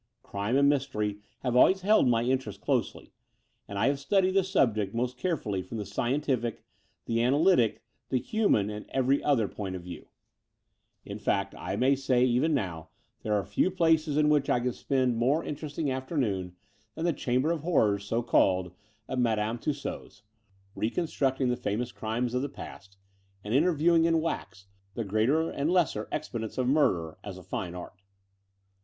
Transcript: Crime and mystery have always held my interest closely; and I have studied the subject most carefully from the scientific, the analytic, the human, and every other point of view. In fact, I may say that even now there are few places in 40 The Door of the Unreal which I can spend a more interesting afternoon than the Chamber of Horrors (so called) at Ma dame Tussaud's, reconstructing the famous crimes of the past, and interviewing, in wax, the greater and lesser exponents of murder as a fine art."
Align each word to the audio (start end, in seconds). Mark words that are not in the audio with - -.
Crime 0.23 0.57
and 0.57 0.67
mystery 0.67 1.19
have 1.41 1.55
always 1.55 1.81
held 1.81 2.07
my 2.07 2.23
interest 2.23 2.59
closely; 2.59 3.11
and 3.67 3.77
I 3.77 3.85
have 3.85 3.99
studied 3.99 4.31
the 4.31 4.43
subject 4.43 4.95
most 4.95 5.15
carefully 5.15 5.61
from 5.61 5.77
the 5.77 5.85
scientific, 5.85 6.65
the 7.05 7.21
analytic, 7.21 7.83
the 8.09 8.17
human, 8.17 8.71
and 8.71 8.87
every 8.89 9.21
other 9.23 9.47
point 9.47 9.75
of 9.75 9.83
view. 9.83 10.07
In 11.05 11.19
fact, 11.19 11.53
I 11.55 11.75
may 11.75 11.95
say 11.95 12.21
that 12.25 12.31
even 12.31 12.55
now 12.55 12.89
there 13.21 13.35
are 13.35 13.45
few 13.45 13.69
places 13.69 14.17
in 14.17 14.23
40 14.23 14.23
The 14.23 14.23
Door 14.23 14.23
of 14.23 14.23
the 14.23 14.23
Unreal 14.23 14.41
which 14.41 14.49
I 14.49 14.65
can 14.65 14.73
spend 14.73 15.13
a 15.13 15.17
more 15.17 15.43
interesting 15.43 15.91
afternoon 15.91 16.55
than 16.95 17.05
the 17.05 17.13
Chamber 17.13 17.51
of 17.51 17.59
Horrors 17.61 18.03
(so 18.03 18.23
called) 18.23 18.73
at 19.07 19.19
Ma 19.19 19.35
dame 19.35 19.59
Tussaud's, 19.59 20.23
reconstructing 20.73 21.49
the 21.49 21.55
famous 21.55 21.91
crimes 21.91 22.33
of 22.33 22.41
the 22.41 22.49
past, 22.49 22.97
and 23.43 23.53
interviewing, 23.53 24.05
in 24.05 24.19
wax, 24.19 24.65
the 24.95 25.03
greater 25.03 25.51
and 25.51 25.69
lesser 25.69 26.07
exponents 26.11 26.57
of 26.57 26.67
murder 26.67 27.19
as 27.23 27.37
a 27.37 27.43
fine 27.43 27.75
art." 27.75 28.01